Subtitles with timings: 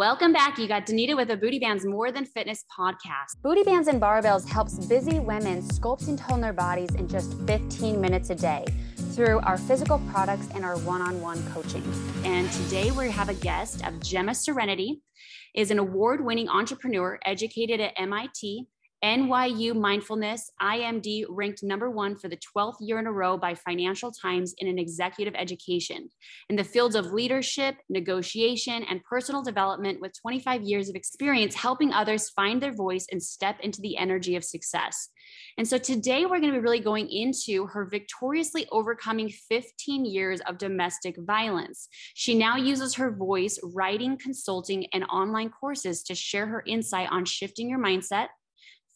[0.00, 0.56] Welcome back.
[0.56, 3.42] You got Danita with the Booty Bands More Than Fitness podcast.
[3.42, 8.00] Booty Bands and Barbells helps busy women sculpt and tone their bodies in just 15
[8.00, 8.64] minutes a day
[9.12, 11.84] through our physical products and our one-on-one coaching.
[12.24, 15.02] And today we have a guest of Gemma Serenity,
[15.54, 18.68] is an award-winning entrepreneur, educated at MIT,
[19.02, 24.12] NYU Mindfulness IMD ranked number one for the 12th year in a row by Financial
[24.12, 26.10] Times in an executive education
[26.50, 31.94] in the fields of leadership, negotiation, and personal development with 25 years of experience helping
[31.94, 35.08] others find their voice and step into the energy of success.
[35.56, 40.40] And so today we're going to be really going into her victoriously overcoming 15 years
[40.42, 41.88] of domestic violence.
[42.14, 47.24] She now uses her voice, writing, consulting, and online courses to share her insight on
[47.24, 48.26] shifting your mindset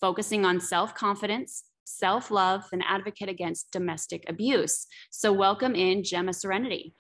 [0.01, 4.87] focusing on self confidence, self love, and advocate against domestic abuse.
[5.11, 6.95] So, welcome in Gemma Serenity.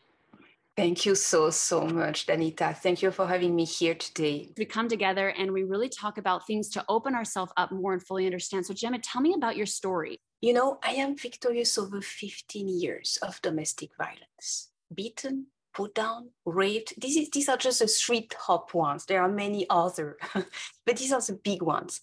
[0.76, 2.76] Thank you so, so much, Danita.
[2.76, 4.50] Thank you for having me here today.
[4.58, 8.04] We come together and we really talk about things to open ourselves up more and
[8.04, 8.66] fully understand.
[8.66, 10.18] So, Gemma, tell me about your story.
[10.40, 17.00] You know, I am victorious over 15 years of domestic violence, beaten, put down, raped.
[17.00, 19.06] These, is, these are just the three top ones.
[19.06, 20.16] There are many other,
[20.86, 22.00] but these are the big ones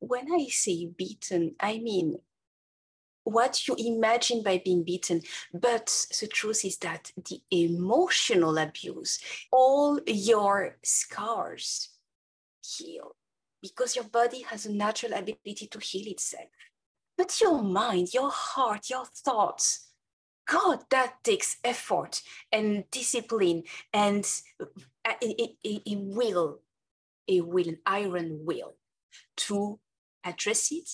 [0.00, 2.16] when I say beaten, I mean
[3.26, 5.20] what you imagine by being beaten.
[5.52, 9.18] But the truth is that the emotional abuse,
[9.50, 11.90] all your scars
[12.62, 13.16] heal
[13.60, 16.46] because your body has a natural ability to heal itself.
[17.18, 19.88] But your mind, your heart, your thoughts,
[20.46, 24.24] God, that takes effort and discipline and
[25.04, 26.60] a, a, a, will,
[27.28, 28.76] a will, an iron will
[29.38, 29.80] to
[30.26, 30.90] address it,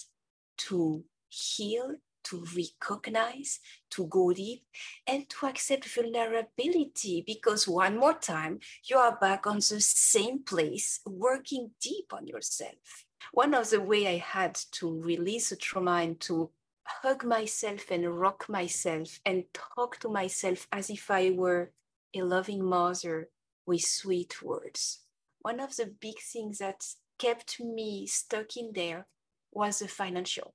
[0.59, 3.59] to heal, to recognize,
[3.91, 4.65] to go deep,
[5.07, 11.01] and to accept vulnerability because one more time, you are back on the same place,
[11.07, 13.07] working deep on yourself.
[13.33, 16.51] One of the way I had to release the trauma and to
[16.85, 21.73] hug myself and rock myself and talk to myself as if I were
[22.15, 23.31] a loving mother
[23.67, 25.01] with sweet words.
[25.41, 26.85] One of the big things that
[27.19, 29.07] kept me stuck in there
[29.53, 30.55] was the financial.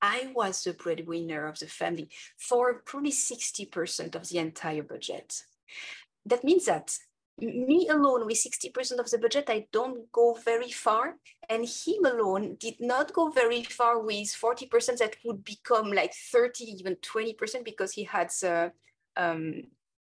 [0.00, 5.42] I was the breadwinner of the family for probably 60% of the entire budget.
[6.26, 6.96] That means that
[7.38, 11.16] me alone with 60% of the budget, I don't go very far.
[11.48, 16.64] And him alone did not go very far with 40% that would become like 30,
[16.64, 18.30] even 20% because he had
[19.16, 19.62] um,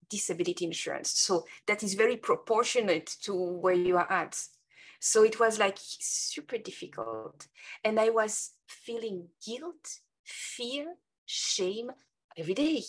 [0.09, 1.11] disability insurance.
[1.11, 4.39] So that is very proportionate to where you are at.
[5.05, 7.47] So it was like super difficult.
[7.83, 11.91] And I was feeling guilt, fear, shame
[12.37, 12.83] every day.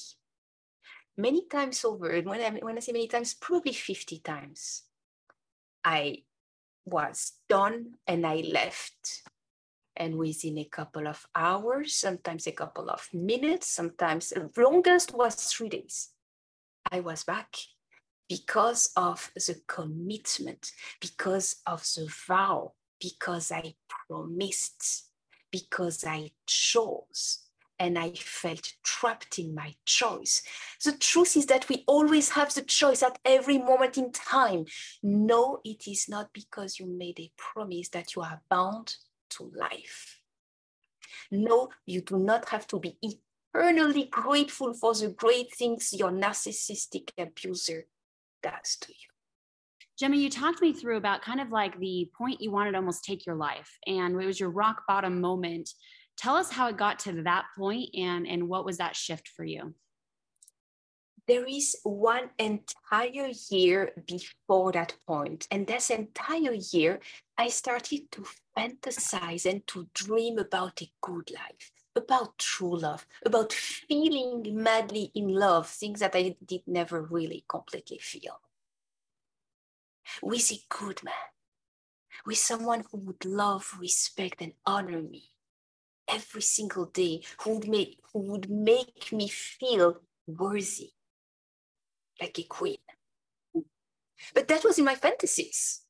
[1.16, 4.84] Many times over, and when I, when I say many times, probably 50 times,
[5.84, 6.22] I
[6.84, 9.24] was done and I left.
[9.97, 15.34] And within a couple of hours, sometimes a couple of minutes, sometimes the longest was
[15.34, 16.10] three days,
[16.92, 17.56] I was back
[18.28, 23.74] because of the commitment, because of the vow, because I
[24.08, 25.08] promised,
[25.50, 27.40] because I chose,
[27.78, 30.42] and I felt trapped in my choice.
[30.84, 34.66] The truth is that we always have the choice at every moment in time.
[35.02, 38.96] No, it is not because you made a promise that you are bound
[39.30, 40.20] to life.
[41.30, 47.10] No, you do not have to be eternally grateful for the great things your narcissistic
[47.18, 47.86] abuser
[48.44, 49.09] does to you.
[49.99, 53.05] Gemma, you talked me through about kind of like the point you wanted to almost
[53.05, 55.71] take your life, and it was your rock bottom moment.
[56.16, 59.44] Tell us how it got to that point and, and what was that shift for
[59.44, 59.75] you?
[61.27, 67.00] There is one entire year before that point, and this entire year,
[67.38, 73.53] I started to fantasize and to dream about a good life about true love, about
[73.53, 78.41] feeling madly in love, things that I did never really completely feel.
[80.22, 81.15] With a good man,
[82.27, 85.30] with someone who would love, respect, and honor me
[86.09, 90.92] every single day, who would make, who would make me feel worthy,
[92.21, 92.78] like a queen.
[94.34, 95.83] But that was in my fantasies.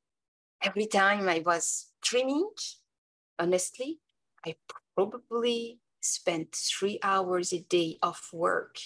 [0.63, 2.51] Every time I was dreaming,
[3.39, 4.01] honestly,
[4.47, 4.57] I
[4.95, 8.79] probably spent three hours a day of work,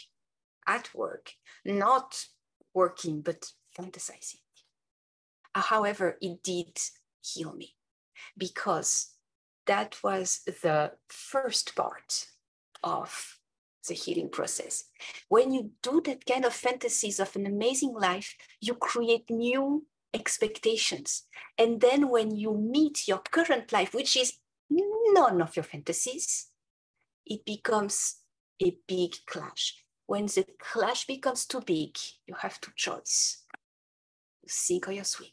[0.66, 1.32] at work,
[1.64, 2.26] not
[2.74, 4.40] working, but fantasizing.
[5.54, 6.78] Uh, however, it did
[7.20, 7.74] heal me
[8.36, 9.14] because
[9.66, 12.26] that was the first part
[12.82, 13.38] of
[13.86, 14.84] the healing process.
[15.28, 21.24] When you do that kind of fantasies of an amazing life, you create new expectations.
[21.58, 24.34] And then when you meet your current life, which is
[24.70, 26.50] none of your fantasies,
[27.28, 28.16] it becomes
[28.62, 29.84] a big clash.
[30.06, 31.96] When the clash becomes too big,
[32.26, 33.44] you have to choice.
[34.42, 35.30] You sink or you swim.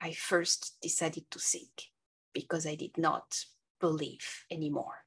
[0.00, 1.90] I first decided to sink
[2.32, 3.44] because I did not
[3.80, 5.04] believe anymore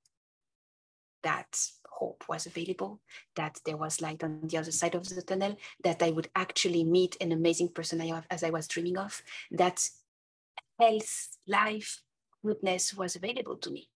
[1.23, 1.55] that
[1.87, 2.99] hope was available,
[3.35, 6.83] that there was light on the other side of the tunnel, that I would actually
[6.83, 8.01] meet an amazing person
[8.31, 9.21] as I was dreaming of,
[9.51, 9.87] that
[10.79, 12.01] health, life,
[12.43, 13.90] goodness was available to me.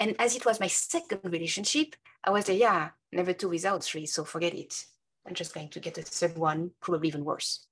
[0.00, 1.94] And as it was my second relationship,
[2.24, 4.86] I was like, yeah, never two without three, so forget it.
[5.26, 7.66] I'm just going to get a third one, probably even worse.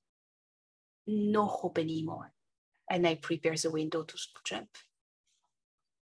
[1.07, 2.33] No hope anymore.
[2.91, 4.69] And I prepare the window to jump.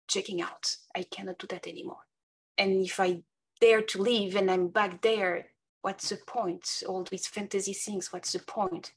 [0.09, 0.77] Checking out.
[0.95, 2.03] I cannot do that anymore.
[2.59, 3.23] And if I
[3.61, 5.47] dare to leave and I'm back there,
[5.83, 6.83] what's the point?
[6.89, 8.93] All these fantasy things, what's the point?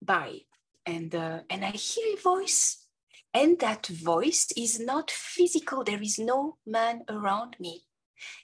[0.00, 0.40] Bye.
[0.86, 2.86] And uh, and I hear a voice,
[3.32, 5.84] and that voice is not physical.
[5.84, 7.84] There is no man around me,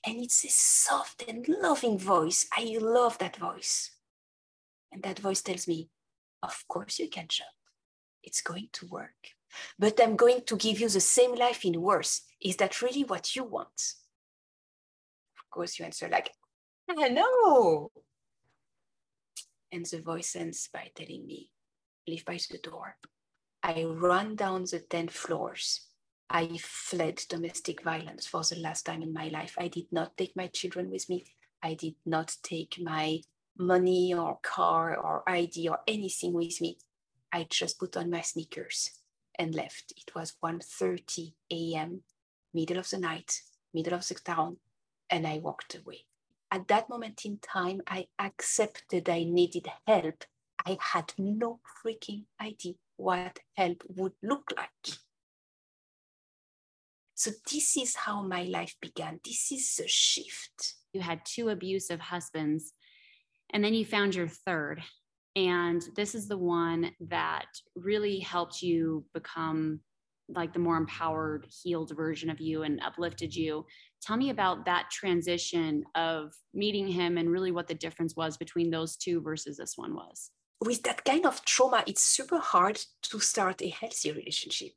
[0.06, 2.46] and it's a soft and loving voice.
[2.52, 3.90] I love that voice,
[4.92, 5.90] and that voice tells me,
[6.42, 7.50] "Of course you can jump.
[8.22, 9.36] It's going to work."
[9.78, 12.22] But I'm going to give you the same life in worse.
[12.40, 13.94] Is that really what you want?
[15.38, 16.30] Of course, you answer like,
[16.88, 17.90] hello.
[19.72, 21.50] And the voice ends by telling me,
[22.06, 22.96] leave by the door.
[23.68, 25.88] I ran down the 10 floors.
[26.30, 29.56] I fled domestic violence for the last time in my life.
[29.58, 31.24] I did not take my children with me.
[31.60, 33.22] I did not take my
[33.58, 36.78] money or car or ID or anything with me.
[37.32, 39.00] I just put on my sneakers
[39.36, 39.92] and left.
[39.96, 42.02] It was 1.30 a.m.,
[42.54, 43.42] middle of the night,
[43.74, 44.58] middle of the town
[45.10, 46.04] and I walked away.
[46.52, 50.22] At that moment in time, I accepted I needed help.
[50.64, 54.96] I had no freaking idea what help would look like.
[57.14, 59.20] So, this is how my life began.
[59.24, 60.74] This is a shift.
[60.92, 62.72] You had two abusive husbands,
[63.52, 64.82] and then you found your third.
[65.34, 69.80] And this is the one that really helped you become
[70.28, 73.64] like the more empowered, healed version of you and uplifted you.
[74.02, 78.70] Tell me about that transition of meeting him and really what the difference was between
[78.70, 80.30] those two versus this one was.
[80.60, 84.72] With that kind of trauma, it's super hard to start a healthy relationship.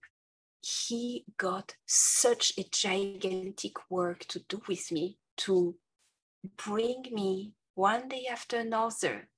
[0.61, 5.75] He got such a gigantic work to do with me to
[6.57, 9.29] bring me one day after another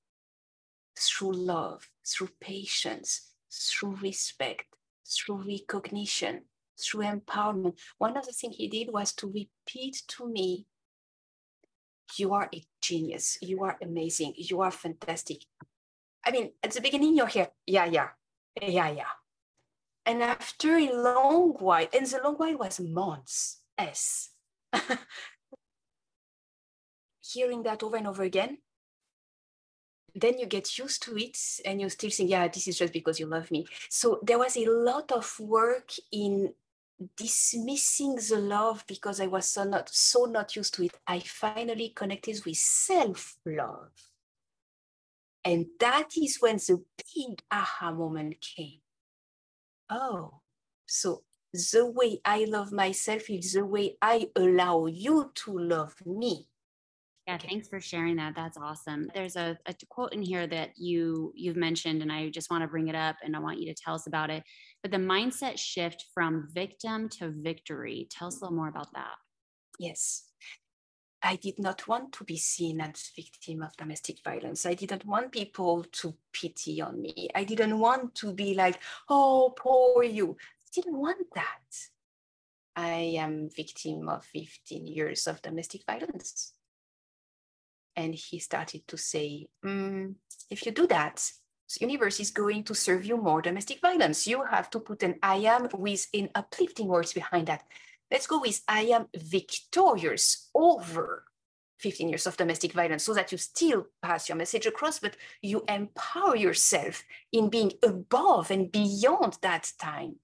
[0.98, 4.64] through love, through patience, through respect,
[5.06, 6.42] through recognition,
[6.80, 7.78] through empowerment.
[7.98, 10.66] One of the things he did was to repeat to me,
[12.16, 13.38] You are a genius.
[13.40, 14.34] You are amazing.
[14.36, 15.44] You are fantastic.
[16.24, 18.08] I mean, at the beginning, you're here, yeah, yeah,
[18.60, 19.12] yeah, yeah.
[20.04, 24.30] And after a long while, and the long while was months, S.
[27.32, 28.58] Hearing that over and over again,
[30.14, 33.18] then you get used to it and you still think, yeah, this is just because
[33.18, 33.66] you love me.
[33.88, 36.52] So there was a lot of work in
[37.16, 40.92] dismissing the love because I was so not so not used to it.
[41.06, 43.90] I finally connected with self-love.
[45.44, 46.84] And that is when the
[47.14, 48.80] big aha moment came.
[49.90, 50.40] Oh,
[50.86, 56.48] so the way I love myself is the way I allow you to love me.
[57.26, 58.34] Yeah, thanks for sharing that.
[58.34, 59.08] That's awesome.
[59.14, 62.68] There's a, a quote in here that you you've mentioned, and I just want to
[62.68, 64.42] bring it up, and I want you to tell us about it.
[64.82, 68.08] But the mindset shift from victim to victory.
[68.10, 69.14] Tell us a little more about that.
[69.78, 70.24] Yes.
[71.22, 74.66] I did not want to be seen as victim of domestic violence.
[74.66, 77.28] I didn't want people to pity on me.
[77.34, 80.32] I didn't want to be like, oh, poor you.
[80.32, 81.62] I didn't want that.
[82.74, 86.54] I am victim of 15 years of domestic violence
[87.96, 90.14] and he started to say mm,
[90.50, 91.30] if you do that
[91.80, 95.36] universe is going to serve you more domestic violence you have to put an i
[95.36, 97.64] am with an uplifting words behind that
[98.12, 101.24] let's go with i am victorious over
[101.82, 105.64] 15 years of domestic violence so that you still pass your message across but you
[105.68, 107.02] empower yourself
[107.32, 110.16] in being above and beyond that time.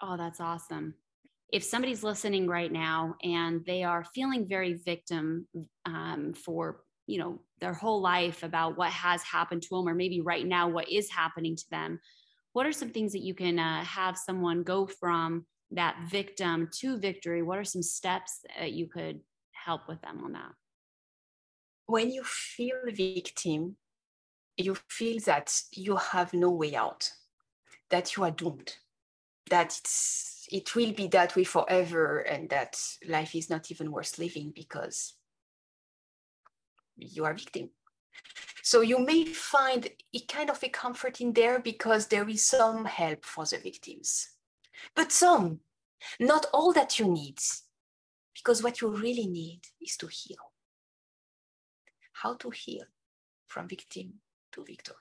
[0.00, 0.94] Oh that's awesome.
[1.50, 5.46] If somebody's listening right now and they are feeling very victim
[5.86, 10.20] um, for you know their whole life about what has happened to them or maybe
[10.20, 11.98] right now what is happening to them
[12.52, 16.98] what are some things that you can uh, have someone go from that victim to
[16.98, 19.20] victory what are some steps that you could
[19.52, 20.52] help with them on that
[21.86, 23.76] when you feel victim
[24.56, 27.10] you feel that you have no way out,
[27.90, 28.76] that you are doomed,
[29.50, 34.18] that it's, it will be that way forever, and that life is not even worth
[34.18, 35.14] living because
[36.96, 37.70] you are victim.
[38.62, 42.84] So you may find a kind of a comfort in there because there is some
[42.84, 44.28] help for the victims,
[44.94, 45.60] but some,
[46.18, 47.38] not all that you need,
[48.34, 50.38] because what you really need is to heal.
[52.12, 52.84] How to heal
[53.46, 54.14] from victim
[54.52, 54.96] to victory.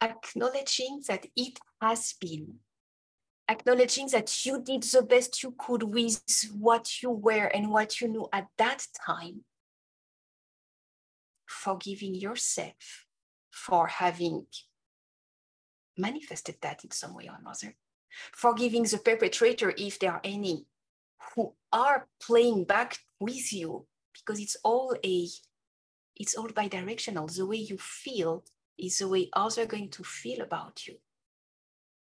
[0.00, 2.56] Acknowledging that it has been,
[3.48, 8.08] acknowledging that you did the best you could with what you were and what you
[8.08, 9.44] knew at that time
[11.46, 13.06] forgiving yourself
[13.50, 14.46] for having
[15.98, 17.74] manifested that in some way or another,
[18.32, 20.66] forgiving the perpetrator if there are any
[21.34, 25.28] who are playing back with you, because it's all a
[26.18, 27.26] it's all bi-directional.
[27.26, 28.42] The way you feel
[28.78, 30.96] is the way others are going to feel about you.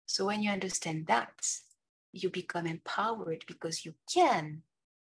[0.05, 1.49] So when you understand that,
[2.13, 4.63] you become empowered because you can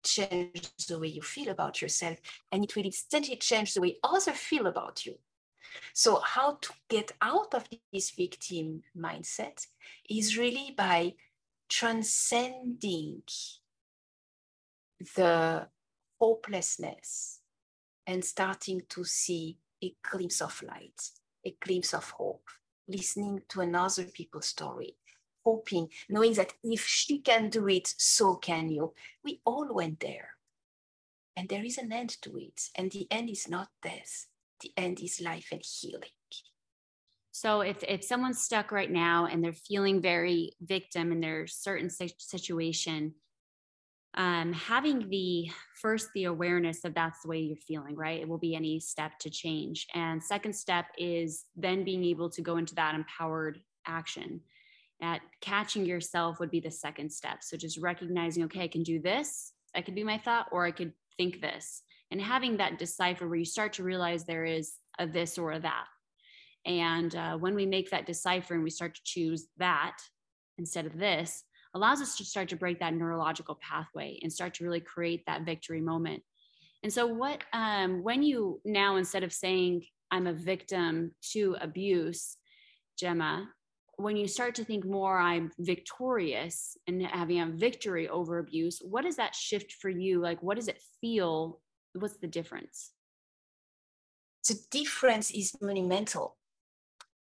[0.03, 2.17] change the way you feel about yourself
[2.51, 5.15] and it will instantly change the way others feel about you
[5.93, 9.65] so how to get out of this victim mindset
[10.09, 11.13] is really by
[11.69, 13.21] transcending
[15.15, 15.67] the
[16.19, 17.39] hopelessness
[18.05, 21.09] and starting to see a glimpse of light
[21.45, 22.47] a glimpse of hope
[22.87, 24.95] listening to another people's story
[25.45, 28.93] hoping, knowing that if she can do it, so can you.
[29.23, 30.29] We all went there.
[31.35, 32.69] And there is an end to it.
[32.75, 34.27] And the end is not death,
[34.61, 36.09] the end is life and healing.
[37.31, 41.89] So if, if someone's stuck right now and they're feeling very victim in their certain
[41.89, 43.15] situation,
[44.15, 45.49] um, having the
[45.81, 48.21] first the awareness of that's the way you're feeling, right?
[48.21, 49.87] It will be any step to change.
[49.95, 54.41] And second step is then being able to go into that empowered action
[55.01, 57.39] at catching yourself would be the second step.
[57.41, 60.71] So just recognizing, okay, I can do this, I could be my thought, or I
[60.71, 61.81] could think this.
[62.13, 65.59] And having that decipher where you start to realize there is a this or a
[65.59, 65.85] that.
[66.63, 69.97] And uh, when we make that decipher and we start to choose that
[70.59, 71.43] instead of this,
[71.73, 75.41] allows us to start to break that neurological pathway and start to really create that
[75.41, 76.21] victory moment.
[76.83, 82.37] And so, what um, when you now instead of saying I'm a victim to abuse,
[82.99, 83.49] Gemma,
[83.97, 89.03] when you start to think more i'm victorious and having a victory over abuse what
[89.03, 91.59] does that shift for you like what does it feel
[91.93, 92.91] what's the difference?
[94.47, 96.35] The difference is monumental.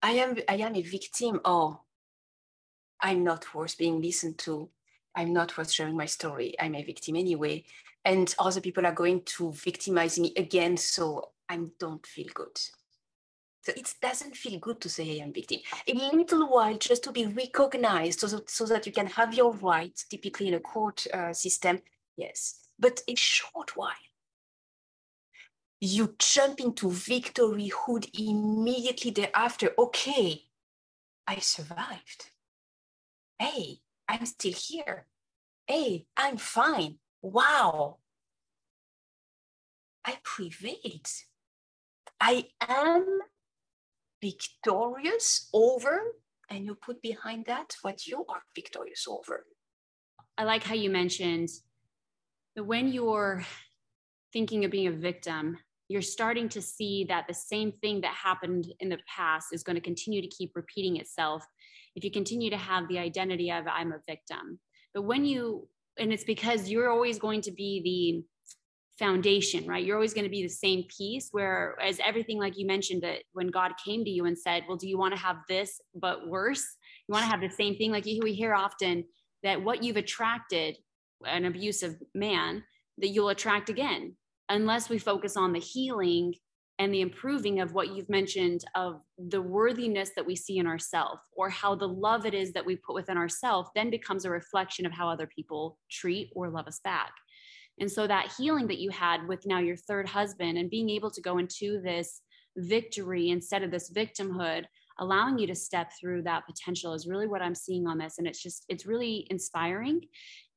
[0.03, 1.81] I am i am a victim oh
[3.01, 4.69] i'm not worth being listened to.
[5.15, 6.55] I'm not worth sharing my story.
[6.61, 7.65] I'm a victim anyway.
[8.05, 12.61] And other people are going to victimize me again so i don't feel good.
[13.67, 15.59] So it doesn't feel good to say I am victim.
[15.89, 20.05] A little while just to be recognized so, so that you can have your rights,
[20.05, 21.81] typically in a court uh, system,
[22.17, 22.61] yes.
[22.79, 24.05] But a short while,
[25.81, 29.73] you jump into victoryhood immediately thereafter.
[29.79, 30.45] Okay,
[31.27, 32.31] I survived.
[33.39, 35.07] Hey, I'm still here.
[35.67, 36.99] Hey, I'm fine.
[37.21, 37.99] Wow.
[40.05, 41.09] I prevailed.
[42.21, 43.21] I am
[44.23, 46.01] victorious over
[46.49, 49.45] and you put behind that what you are victorious over
[50.39, 51.49] i like how you mentioned
[52.55, 53.45] that when you're
[54.33, 58.73] thinking of being a victim you're starting to see that the same thing that happened
[58.81, 61.45] in the past is going to continue to keep repeating itself
[61.95, 64.59] if you continue to have the identity of i'm a victim
[64.95, 68.25] but when you and it's because you're always going to be the
[68.99, 69.85] foundation, right?
[69.85, 71.29] You're always going to be the same piece.
[71.31, 74.89] Whereas everything, like you mentioned, that when God came to you and said, Well, do
[74.89, 76.65] you want to have this but worse?
[77.07, 77.93] You want to have the same thing?
[77.93, 79.05] Like we hear often
[79.43, 80.77] that what you've attracted,
[81.25, 82.65] an abusive man,
[82.99, 84.17] that you'll attract again,
[84.49, 86.35] unless we focus on the healing
[86.79, 91.23] and the improving of what you've mentioned of the worthiness that we see in ourselves
[91.35, 94.85] or how the love it is that we put within ourselves then becomes a reflection
[94.85, 97.13] of how other people treat or love us back
[97.79, 101.11] and so that healing that you had with now your third husband and being able
[101.11, 102.23] to go into this
[102.57, 104.65] victory instead of this victimhood,
[104.99, 108.17] allowing you to step through that potential is really what I'm seeing on this.
[108.19, 110.01] And it's just, it's really inspiring.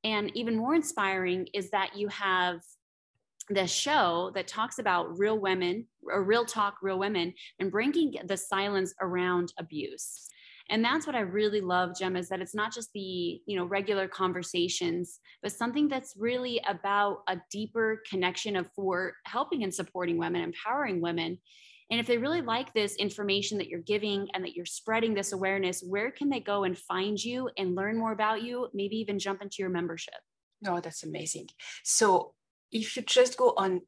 [0.06, 2.62] And even more inspiring is that you have
[3.50, 8.38] the show that talks about real women or real talk real women and bringing the
[8.38, 10.28] silence around abuse
[10.70, 13.66] and that's what i really love gemma is that it's not just the you know
[13.66, 20.18] regular conversations but something that's really about a deeper connection of for helping and supporting
[20.18, 21.38] women empowering women
[21.92, 25.34] And if they really like this information that you're giving and that you're spreading this
[25.34, 28.68] awareness, where can they go and find you and learn more about you?
[28.74, 30.14] Maybe even jump into your membership.
[30.62, 31.48] No, oh, that's amazing.
[31.84, 32.34] So
[32.72, 33.82] if you just go on